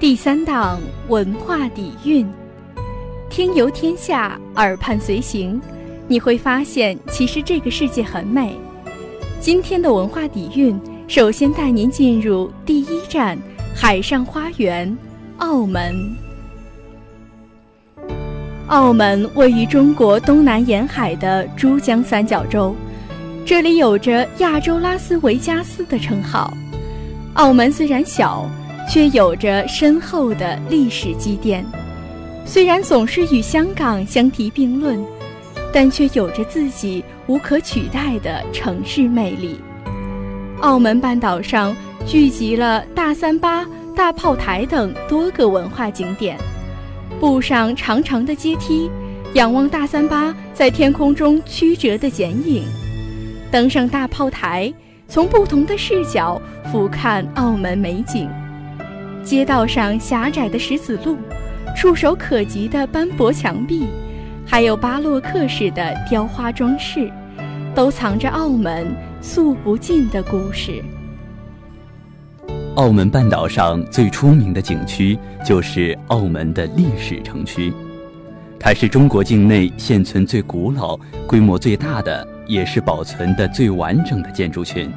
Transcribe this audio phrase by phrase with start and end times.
[0.00, 2.24] 第三档文化底蕴，
[3.28, 5.60] 听游天下，耳畔随行，
[6.06, 8.56] 你会发现其实这个世界很美。
[9.40, 13.36] 今天的文化底蕴，首先带您进入第一站——
[13.74, 14.96] 海上花园，
[15.38, 15.92] 澳门。
[18.68, 22.72] 澳门位于中国东南沿海的珠江三角洲，
[23.44, 26.56] 这里有着“亚洲拉斯维加斯”的称号。
[27.34, 28.48] 澳门虽然小，
[28.88, 31.64] 却有着深厚的历史积淀。
[32.44, 34.98] 虽然总是与香港相提并论，
[35.72, 39.60] 但却有着自己无可取代的城市魅力。
[40.60, 46.38] 澳门半岛上聚集了大三巴、大炮台等多个文化景点。
[47.20, 48.90] 步上长长的阶梯，
[49.34, 52.62] 仰望大三巴在天空中曲折的剪影；
[53.50, 54.72] 登上大炮台。
[55.10, 58.28] 从不同的视角俯瞰澳门美景，
[59.28, 61.18] 街道上狭窄的石子路，
[61.76, 63.84] 触手可及的斑驳墙壁，
[64.46, 67.12] 还有巴洛克式的雕花装饰，
[67.74, 68.86] 都藏着澳门
[69.20, 70.82] 诉不尽的故事。
[72.76, 77.70] 澳门半岛上最出名的景区就是澳门的历史城区，
[78.58, 82.26] 它是中国境内现存最古老、规模最大的。
[82.46, 84.90] 也是保存的最完整的建筑群。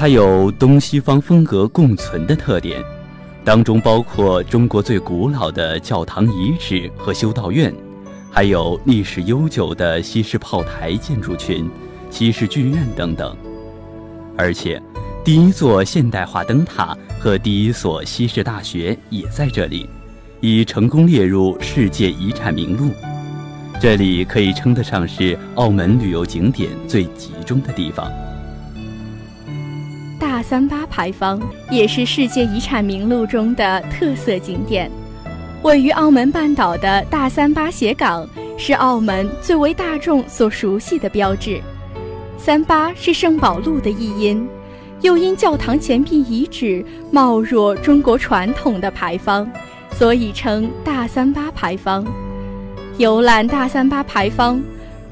[0.00, 2.80] 它有东西方风格共存的特点，
[3.44, 7.74] 当中包括中国最古老的教堂遗址和修道院，
[8.30, 11.68] 还有历史悠久的西式炮台建筑群、
[12.12, 13.36] 西式剧院等等。
[14.36, 14.80] 而且，
[15.24, 19.90] 第一座现代化灯塔和第一所西式大学也在这里，
[20.40, 22.92] 已成功列入世界遗产名录。
[23.80, 28.08] 这里可以称得上是澳门旅游景点最集中的地方。
[30.18, 31.40] 大三巴牌坊
[31.70, 34.90] 也是世界遗产名录中的特色景点。
[35.62, 41.60] 位于澳门半岛的大三巴斜港是澳门最为大众所熟悉的标志。
[42.36, 44.48] 三巴是圣保路的译音，
[45.02, 49.48] 又因教堂前壁遗址貌若中国传统的牌坊，
[49.92, 52.04] 所以称大三巴牌坊。
[52.96, 54.60] 游览大三巴牌坊，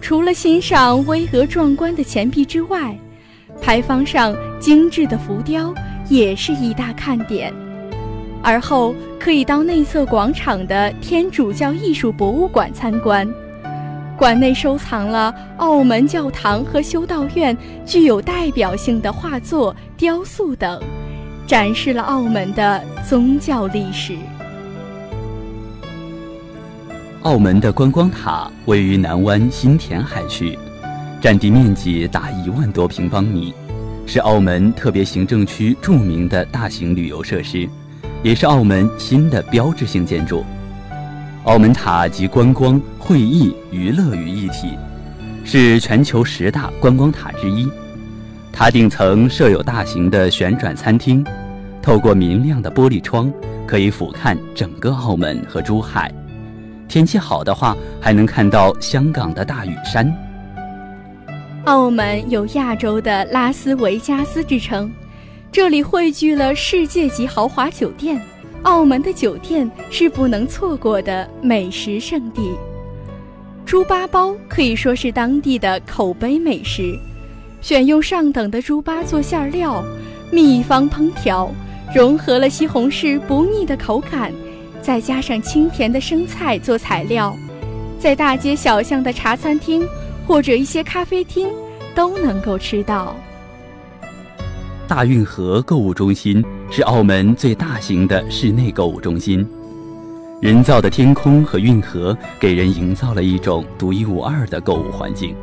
[0.00, 2.96] 除了欣赏巍峨壮观的钱币之外，
[3.60, 5.74] 牌坊上精致的浮雕
[6.08, 7.52] 也是一大看点。
[8.42, 13.28] 而后可以到内侧广场的天主教艺术博物馆参观，
[14.16, 20.80] 馆内收藏了澳门教堂和修道院具有代表性的画作、雕塑等，
[21.46, 24.16] 展示了澳门的宗教历史。
[27.22, 30.56] 澳门的观光塔位于南湾新田海区，
[31.20, 33.52] 占地面积达一万多平方米，
[34.08, 37.68] 是澳门特别行政区著名的大型旅游设施，
[38.22, 40.44] 也是澳门新的标志性建筑。
[41.42, 44.78] 澳门塔集观光、会议、娱乐于一体，
[45.44, 47.68] 是全球十大观光塔之一。
[48.52, 51.24] 塔顶层设有大型的旋转餐厅，
[51.82, 53.30] 透过明亮的玻璃窗，
[53.66, 56.12] 可以俯瞰整个澳门和珠海。
[56.88, 60.12] 天气好的话，还能看到香港的大屿山。
[61.66, 64.88] 澳门有亚洲的拉斯维加斯之称，
[65.50, 68.20] 这里汇聚了世界级豪华酒店。
[68.62, 72.52] 澳门的酒店是不能错过的美食圣地。
[73.64, 76.96] 猪八包可以说是当地的口碑美食，
[77.60, 79.84] 选用上等的猪八做馅料，
[80.30, 81.52] 秘方烹调，
[81.92, 84.32] 融合了西红柿不腻的口感。
[84.80, 87.36] 再加上清甜的生菜做材料，
[87.98, 89.84] 在大街小巷的茶餐厅
[90.26, 91.48] 或者一些咖啡厅
[91.94, 93.14] 都能够吃到。
[94.88, 99.46] 大运河购物中心是澳门最大型的室内购物中心，
[100.40, 105.34] 人造的天空和运河给人营造了一种独一无二的购物环境。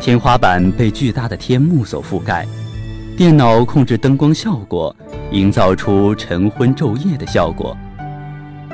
[0.00, 2.46] 天花板被巨大的天幕所覆盖，
[3.16, 4.94] 电脑控制灯光效果，
[5.32, 7.76] 营造出晨昏昼夜的效果。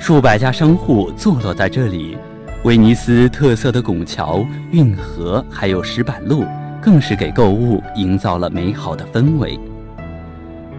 [0.01, 2.17] 数百家商户坐落在这里，
[2.65, 6.45] 威尼斯特色的拱桥、运河还有石板路，
[6.81, 9.59] 更是给购物营造了美好的氛围。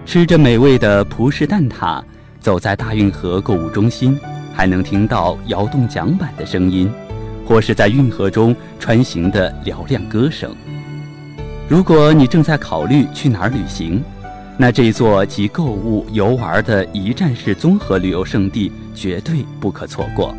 [0.06, 2.02] 吃着美味的葡式蛋挞，
[2.40, 4.18] 走在大运河购物中心，
[4.54, 6.90] 还能听到摇动桨板的声音，
[7.46, 10.56] 或是在运河中穿行的嘹亮歌声。
[11.68, 14.02] 如果你正在考虑去哪儿旅行，
[14.58, 20.34] 那这座集购物、游玩的一站式综合旅游胜地绝对不可错过。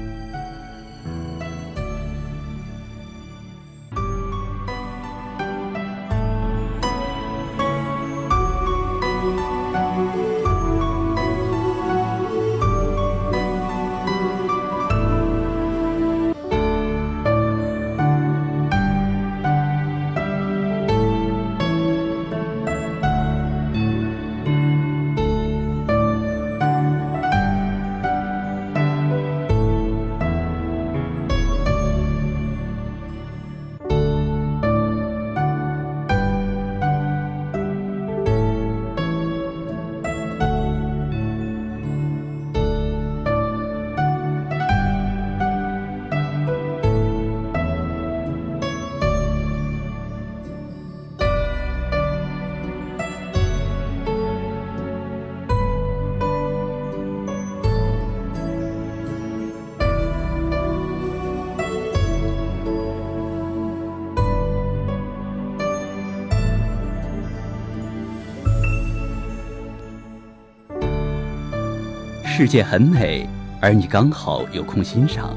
[72.37, 73.25] 世界很美，
[73.61, 75.37] 而你刚好有空欣赏。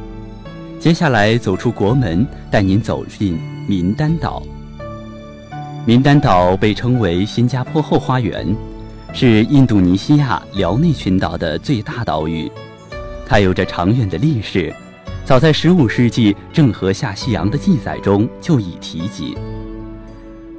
[0.80, 4.42] 接下来走出国门，带您走进民丹岛。
[5.86, 8.48] 民丹岛被称为新加坡后花园，
[9.14, 12.52] 是印度尼西亚辽内群岛的最大岛屿。
[13.28, 14.74] 它有着长远的历史，
[15.24, 19.38] 早在15世纪郑和下西洋的记载中就已提及。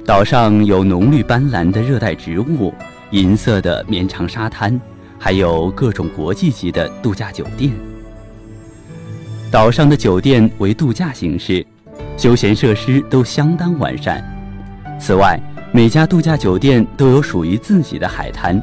[0.05, 2.73] 岛上有浓绿斑斓的热带植物，
[3.11, 4.79] 银色的绵长沙滩，
[5.19, 7.71] 还有各种国际级的度假酒店。
[9.51, 11.65] 岛上的酒店为度假形式，
[12.15, 14.23] 休闲设施都相当完善。
[14.99, 15.39] 此外，
[15.71, 18.61] 每家度假酒店都有属于自己的海滩，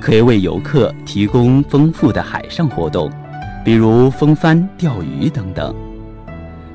[0.00, 3.10] 可以为游客提供丰富的海上活动，
[3.64, 5.74] 比如风帆、钓鱼等等。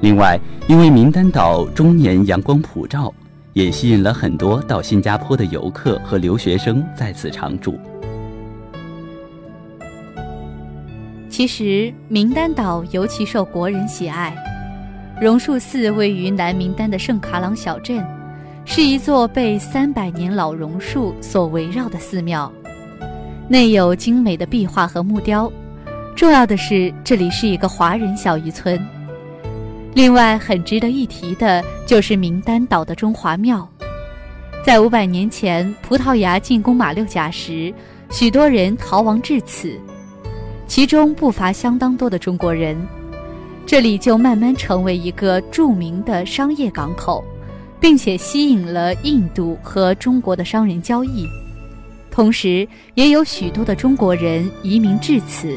[0.01, 3.13] 另外，因为名丹岛终年阳光普照，
[3.54, 7.77] 也吸引了很多到新加坡的游客和留学生在此常住。
[11.34, 14.36] 其实，名丹岛尤其受国人喜爱。
[15.20, 18.06] 榕树寺位于南名丹的圣卡朗小镇，
[18.66, 22.54] 是一座被三百年老榕树所围绕的寺庙，
[23.48, 25.52] 内有精美的壁画和木雕。
[26.16, 28.80] 重要的是，这里是一个华人小渔村。
[29.96, 33.68] 另外，很值得一提的就是名丹岛的中华庙，
[34.64, 37.74] 在五百年前葡萄牙进攻马六甲时，
[38.12, 39.76] 许多人逃亡至此。
[40.74, 42.75] 其中不乏相当多的中国人，
[43.64, 47.24] 这里就慢慢成为一个著名的商业港口，
[47.80, 51.28] 并且吸引了印度和中国的商人交易，
[52.10, 55.56] 同时也有许多的中国人移民至此。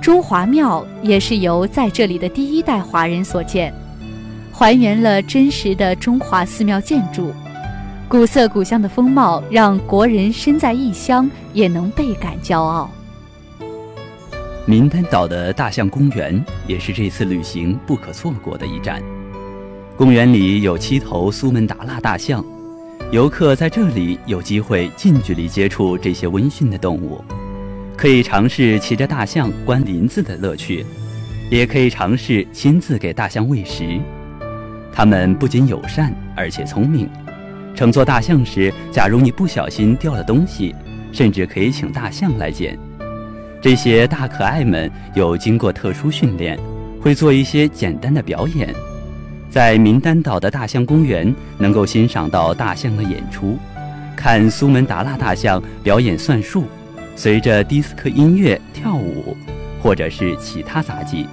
[0.00, 3.70] 中华庙也是由在这里的第一代华人所建，
[4.50, 7.30] 还原了真实的中华寺庙建筑，
[8.08, 12.90] 古色古香的风貌让国人身在异乡也能倍感骄傲。
[14.68, 19.00] 名丹岛的大象公园也是这次旅行不可错过的一站。
[19.96, 22.44] 公园里有七头苏门答腊大象，
[23.12, 27.24] 游客在这里有机会近距离接触这些温驯的动物，
[27.96, 30.84] 可以尝试骑着大象观林子的乐趣，
[31.48, 34.00] 也可以尝试亲自给大象喂食。
[34.92, 37.08] 它们不仅友善，而且聪明。
[37.76, 40.74] 乘坐大象时，假如你不小心掉了东西，
[41.12, 42.76] 甚至可以请大象来捡。
[43.68, 46.56] 这些大可爱们有经过特殊训练，
[47.00, 48.72] 会做一些简单的表演。
[49.50, 53.58] 在名丹岛的大象公园，能够欣赏到大象的演出，
[54.14, 56.62] 看苏门答腊大象表演算术，
[57.16, 59.36] 随着迪斯科音乐跳舞，
[59.82, 61.26] 或者是其他杂技。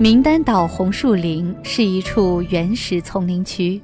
[0.00, 3.80] 名丹岛红树林是一处原始丛林区。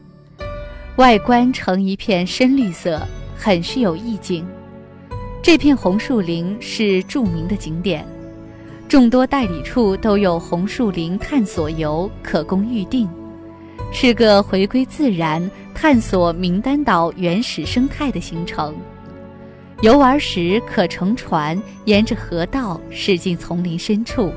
[0.99, 3.01] 外观呈一片深绿色，
[3.37, 4.45] 很是有意境。
[5.41, 8.05] 这片红树林是著名的景点，
[8.89, 13.09] 众多代理处都有红树林探索游可供预定，
[13.93, 18.75] 是个回归自然、探索名丹岛原始生态的行程。
[19.83, 24.33] 游玩时可乘船沿着河道驶进丛林深处，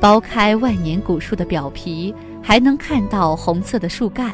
[0.00, 4.30] 剥开万年古树的表皮，还能看到红色的树干。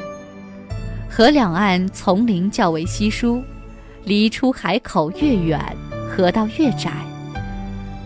[1.10, 3.42] 河两岸丛林较为稀疏，
[4.04, 5.60] 离出海口越远，
[6.08, 6.92] 河道越窄。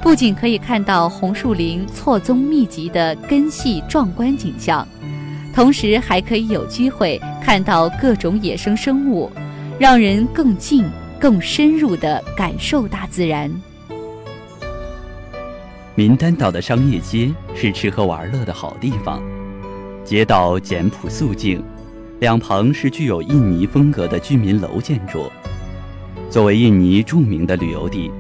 [0.00, 4.86] 不仅可以看到红树林错综密集的根系壮观景象，
[5.54, 9.30] 同时还可以有机会看到各种野生生物，
[9.78, 10.84] 让人更近、
[11.20, 13.50] 更深入地感受大自然。
[15.94, 19.22] 民丹岛的商业街是吃喝玩乐的好地方，
[20.04, 21.62] 街道简朴素净。
[22.22, 25.28] 两旁是具有印尼风格的居民楼建筑。
[26.30, 28.12] 作为印尼著名的旅游地，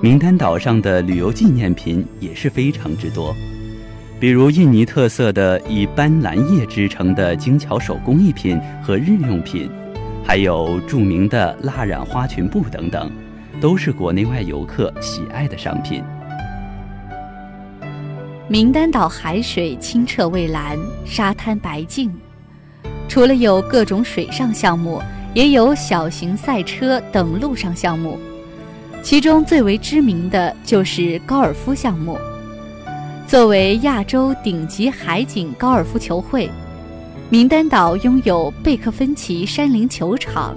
[0.00, 3.36] 名丹岛上的旅游纪念品也是非常之多，
[4.18, 9.70] 比如印尼特色的以斑斓叶制成的精巧手工艺品和日用品，
[10.24, 13.12] 还有著名的蜡染花裙布等等，
[13.60, 16.02] 都是国内外游客喜爱的商品。
[18.48, 22.10] 名丹岛海水清澈蔚蓝，沙滩白净。
[23.10, 25.02] 除了有各种水上项目，
[25.34, 28.16] 也有小型赛车等陆上项目，
[29.02, 32.16] 其中最为知名的就是高尔夫项目。
[33.26, 36.48] 作为亚洲顶级海景高尔夫球会，
[37.28, 40.56] 名丹岛拥有贝克芬奇山林球场、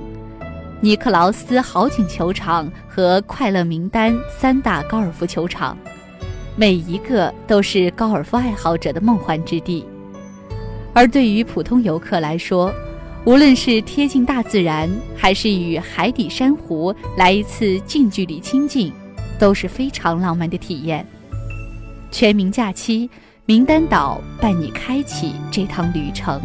[0.80, 5.76] 尼克劳斯豪景球场和快乐名丹三大高尔夫球场，
[6.56, 9.84] 每一个都是高尔夫爱好者的梦幻之地。
[10.94, 12.74] 而对于普通游客来说，
[13.26, 18.92] 无论是贴近大自然，还是与海底珊瑚来一次近距离亲近，
[19.40, 21.06] 都是非常浪漫的体验。
[22.12, 23.10] 全民假期，
[23.46, 26.40] 名丹岛伴你开启这趟旅程。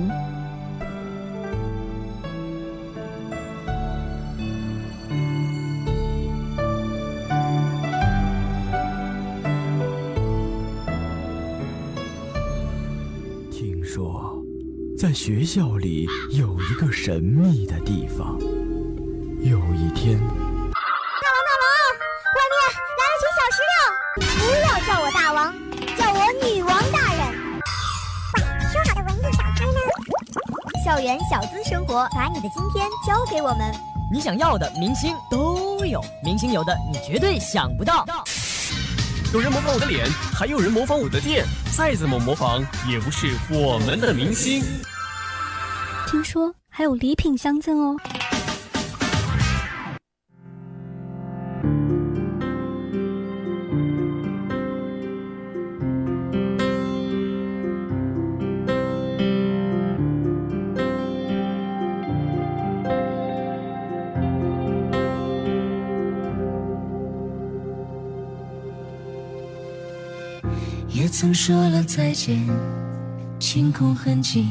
[15.18, 18.38] 学校里有一个神秘的地方。
[19.42, 21.66] 有一天，大王，大王，
[22.37, 22.54] 外面
[22.94, 23.75] 来了群小石榴！
[24.38, 25.52] 不要叫我大王，
[25.96, 27.20] 叫我女王大人。
[28.70, 29.80] 说好的文艺小开呢？
[30.87, 33.75] 校园小资生活，把你的今天交给我们。
[34.12, 38.06] 你想要的明星都有，明星有的你绝对想不到。
[39.34, 41.44] 有人模仿我的脸，还有人模仿我的店，
[41.76, 44.62] 再怎么模仿也不是我们的明星。
[46.10, 47.94] 听说还有礼品相赠哦。
[70.88, 72.48] 也曾说了再见，
[73.38, 74.48] 清空痕迹，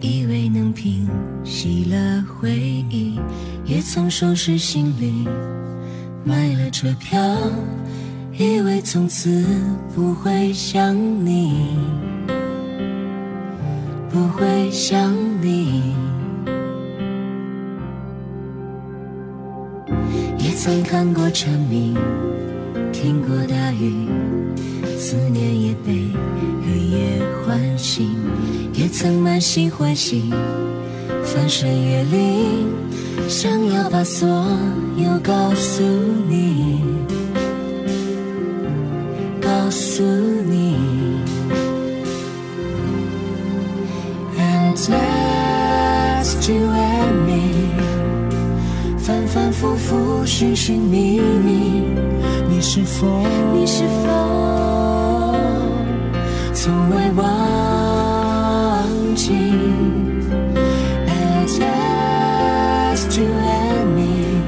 [0.00, 1.06] 以为能平
[1.44, 2.50] 息了回
[2.88, 3.18] 忆；
[3.66, 5.28] 也曾收拾行李，
[6.24, 7.20] 买了车票，
[8.38, 9.44] 以为从此
[9.94, 11.76] 不会想你，
[14.08, 15.94] 不会想你。
[20.38, 21.94] 也曾看过蝉鸣，
[22.90, 24.08] 听过大雨。
[24.96, 25.92] 思念也被
[26.62, 28.10] 黑夜唤醒，
[28.80, 30.32] 也曾满心欢喜，
[31.22, 32.66] 翻山越岭，
[33.28, 34.26] 想要把所
[34.96, 35.82] 有告诉
[36.26, 36.82] 你，
[39.38, 40.76] 告诉你。
[44.38, 47.76] And just you and me，
[48.96, 51.82] 反反复复，寻寻觅觅，
[52.48, 53.06] 你是否？
[53.52, 54.08] 你是否？
[56.54, 57.59] 从未忘
[63.18, 64.44] you and me，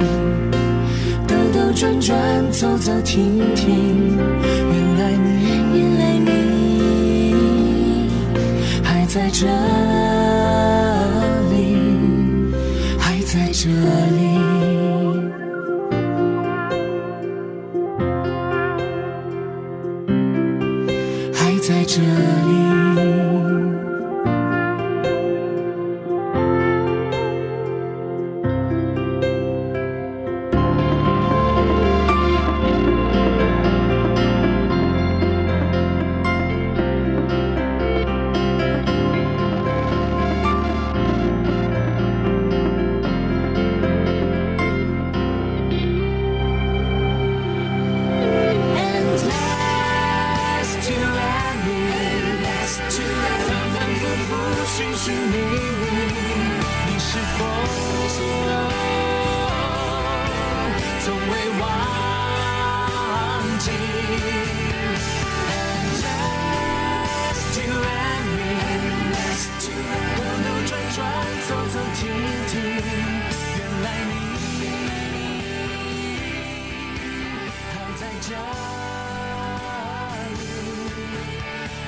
[1.27, 2.17] 兜兜转转，
[2.53, 5.29] 走走停停，原来你，
[5.79, 6.31] 原来你
[8.85, 9.47] 还在这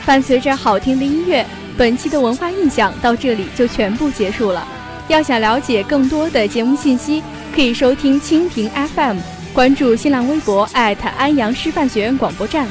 [0.07, 1.45] 伴随着好听的音乐，
[1.79, 4.67] 本期的文化印象到这里就全部结束了。
[5.09, 7.23] 要想了解更多的节目信息，
[7.55, 9.19] 可以收听蜻蜓 FM，
[9.53, 12.69] 关注新浪微博安阳师范学院广播站，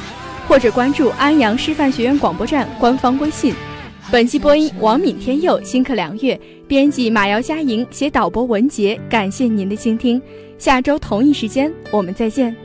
[0.48, 3.54] 或者关注安阳师范学院广播站官方微信。
[4.12, 9.00] 本期播音：王敏、天佑、新客良月，编辑马瑶、佳莹，写导播文杰。
[9.10, 10.22] 感谢您的倾听，
[10.60, 12.63] 下周同一时间我们再见。